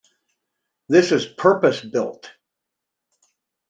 [0.89, 2.31] This is purpose built.